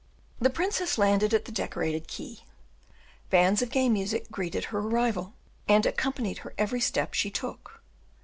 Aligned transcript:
The 0.39 0.49
princess 0.49 0.97
landed 0.97 1.31
at 1.31 1.45
the 1.45 1.51
decorated 1.51 2.07
quay. 2.07 2.37
Bands 3.29 3.61
of 3.61 3.69
gay 3.69 3.87
music 3.87 4.31
greeted 4.31 4.65
her 4.73 4.79
arrival, 4.79 5.35
and 5.67 5.85
accompanied 5.85 6.39
her 6.39 6.55
every 6.57 6.81
step 6.81 7.13
she 7.13 7.29
took. 7.29 7.83